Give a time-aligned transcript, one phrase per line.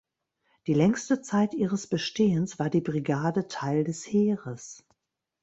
[0.65, 4.83] Die längste Zeit ihres Bestehens war die Brigade Teil des Heeres.